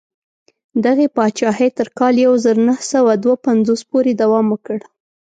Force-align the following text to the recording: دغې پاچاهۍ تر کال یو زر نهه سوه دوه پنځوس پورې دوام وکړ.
دغې 0.85 1.07
پاچاهۍ 1.15 1.69
تر 1.77 1.87
کال 1.99 2.15
یو 2.25 2.33
زر 2.43 2.55
نهه 2.67 2.83
سوه 2.93 3.11
دوه 3.23 3.35
پنځوس 3.45 3.81
پورې 3.91 4.11
دوام 4.21 4.45
وکړ. 4.49 4.79